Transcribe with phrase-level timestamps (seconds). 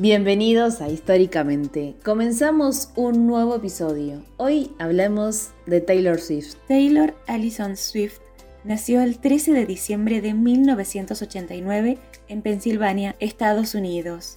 [0.00, 1.96] Bienvenidos a Históricamente.
[2.04, 4.22] Comenzamos un nuevo episodio.
[4.36, 6.54] Hoy hablamos de Taylor Swift.
[6.68, 8.20] Taylor Allison Swift
[8.62, 11.98] nació el 13 de diciembre de 1989
[12.28, 14.36] en Pensilvania, Estados Unidos.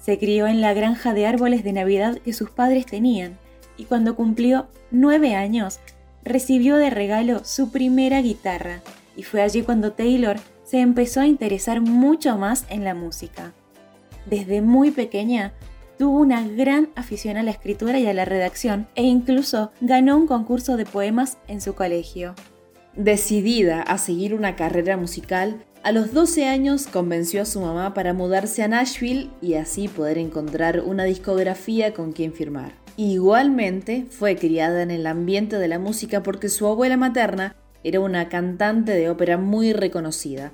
[0.00, 3.36] Se crió en la granja de árboles de Navidad que sus padres tenían
[3.76, 5.80] y cuando cumplió nueve años
[6.24, 8.80] recibió de regalo su primera guitarra
[9.18, 13.52] y fue allí cuando Taylor se empezó a interesar mucho más en la música
[14.26, 15.52] desde muy pequeña
[15.98, 20.26] tuvo una gran afición a la escritura y a la redacción e incluso ganó un
[20.26, 22.34] concurso de poemas en su colegio.
[22.96, 28.12] Decidida a seguir una carrera musical, a los 12 años convenció a su mamá para
[28.14, 32.72] mudarse a Nashville y así poder encontrar una discografía con quien firmar.
[32.96, 38.28] Igualmente fue criada en el ambiente de la música porque su abuela materna era una
[38.28, 40.52] cantante de ópera muy reconocida.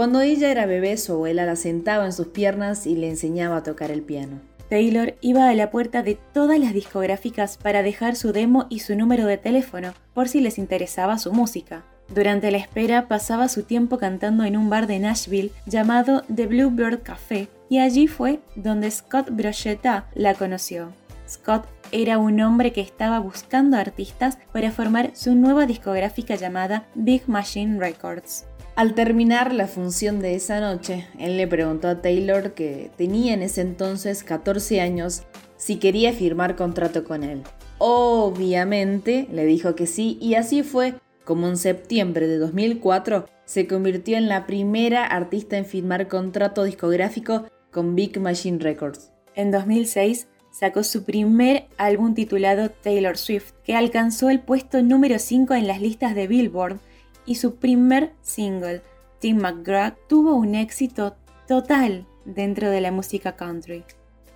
[0.00, 3.62] Cuando ella era bebé, su abuela la sentaba en sus piernas y le enseñaba a
[3.62, 4.40] tocar el piano.
[4.70, 8.96] Taylor iba a la puerta de todas las discográficas para dejar su demo y su
[8.96, 11.82] número de teléfono, por si les interesaba su música.
[12.14, 17.02] Durante la espera pasaba su tiempo cantando en un bar de Nashville llamado The Bluebird
[17.02, 20.94] Café, y allí fue donde Scott Brocheta la conoció.
[21.28, 27.28] Scott era un hombre que estaba buscando artistas para formar su nueva discográfica llamada Big
[27.28, 28.46] Machine Records.
[28.80, 33.42] Al terminar la función de esa noche, él le preguntó a Taylor, que tenía en
[33.42, 35.24] ese entonces 14 años,
[35.58, 37.42] si quería firmar contrato con él.
[37.76, 40.94] Obviamente le dijo que sí y así fue
[41.26, 47.44] como en septiembre de 2004 se convirtió en la primera artista en firmar contrato discográfico
[47.70, 49.12] con Big Machine Records.
[49.34, 55.52] En 2006 sacó su primer álbum titulado Taylor Swift, que alcanzó el puesto número 5
[55.52, 56.78] en las listas de Billboard
[57.26, 58.82] y su primer single,
[59.18, 63.84] Tim McGraw, tuvo un éxito total dentro de la música country.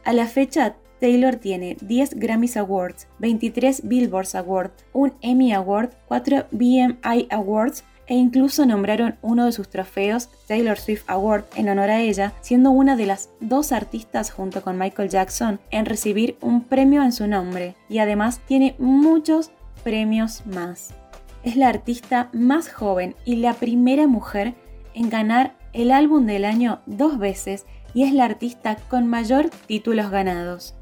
[0.04, 6.46] A la fecha, Taylor tiene 10 Grammys Awards, 23 Billboard Awards, un Emmy Award, 4
[6.50, 12.00] BMI Awards e incluso nombraron uno de sus trofeos, Taylor Swift Award, en honor a
[12.00, 17.02] ella, siendo una de las dos artistas junto con Michael Jackson en recibir un premio
[17.02, 19.50] en su nombre y además tiene muchos
[19.82, 20.94] premios más
[21.44, 24.54] es la artista más joven y la primera mujer
[24.94, 30.10] en ganar el álbum del año dos veces y es la artista con mayor títulos
[30.10, 30.74] ganados.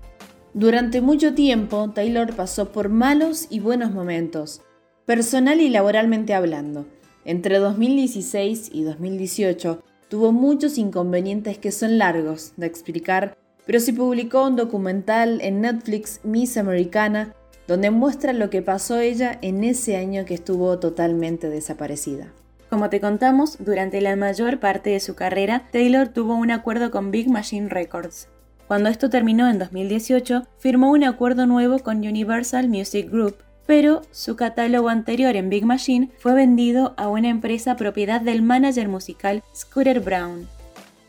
[0.55, 4.61] Durante mucho tiempo, Taylor pasó por malos y buenos momentos,
[5.05, 6.87] personal y laboralmente hablando.
[7.25, 14.47] Entre 2016 y 2018 tuvo muchos inconvenientes que son largos de explicar, pero se publicó
[14.47, 17.35] un documental en Netflix Miss Americana
[17.73, 22.27] donde muestra lo que pasó ella en ese año que estuvo totalmente desaparecida.
[22.69, 27.11] Como te contamos, durante la mayor parte de su carrera, Taylor tuvo un acuerdo con
[27.11, 28.29] Big Machine Records.
[28.69, 34.37] Cuando esto terminó en 2018, firmó un acuerdo nuevo con Universal Music Group, pero su
[34.37, 40.01] catálogo anterior en Big Machine fue vendido a una empresa propiedad del manager musical Scooter
[40.01, 40.47] Brown.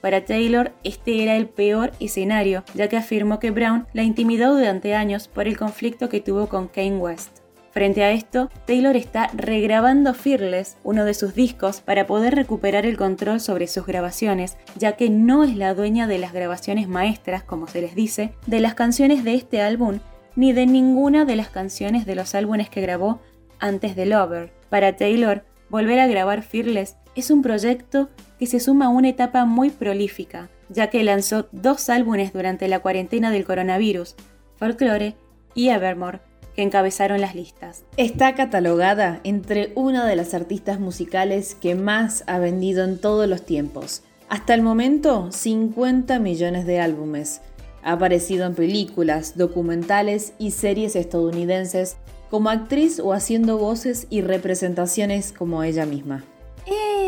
[0.03, 4.95] Para Taylor, este era el peor escenario, ya que afirmó que Brown la intimidó durante
[4.95, 7.37] años por el conflicto que tuvo con Kane West.
[7.71, 12.97] Frente a esto, Taylor está regrabando Fearless, uno de sus discos, para poder recuperar el
[12.97, 17.67] control sobre sus grabaciones, ya que no es la dueña de las grabaciones maestras, como
[17.67, 19.99] se les dice, de las canciones de este álbum,
[20.35, 23.21] ni de ninguna de las canciones de los álbumes que grabó
[23.57, 24.51] antes de Lover.
[24.69, 28.09] Para Taylor, volver a grabar Fearless es un proyecto
[28.39, 32.79] que se suma a una etapa muy prolífica, ya que lanzó dos álbumes durante la
[32.79, 34.15] cuarentena del coronavirus,
[34.57, 35.15] Folklore
[35.53, 36.21] y Evermore,
[36.55, 37.83] que encabezaron las listas.
[37.97, 43.45] Está catalogada entre una de las artistas musicales que más ha vendido en todos los
[43.45, 44.03] tiempos.
[44.29, 47.41] Hasta el momento, 50 millones de álbumes.
[47.83, 51.97] Ha aparecido en películas, documentales y series estadounidenses
[52.29, 56.23] como actriz o haciendo voces y representaciones como ella misma.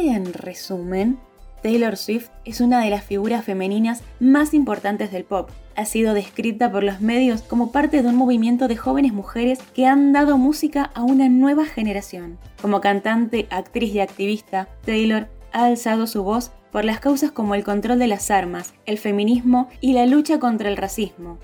[0.07, 1.17] En resumen,
[1.63, 5.49] Taylor Swift es una de las figuras femeninas más importantes del pop.
[5.75, 9.87] Ha sido descrita por los medios como parte de un movimiento de jóvenes mujeres que
[9.87, 12.37] han dado música a una nueva generación.
[12.61, 17.63] Como cantante, actriz y activista, Taylor ha alzado su voz por las causas como el
[17.63, 21.39] control de las armas, el feminismo y la lucha contra el racismo.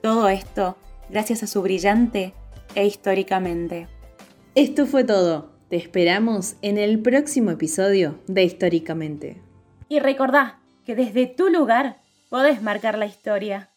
[0.00, 0.78] Todo esto
[1.10, 2.32] gracias a su brillante
[2.74, 3.88] e históricamente.
[4.54, 5.55] Esto fue todo.
[5.68, 9.42] Te esperamos en el próximo episodio de Históricamente.
[9.88, 13.70] Y recordá que desde tu lugar podés marcar la historia.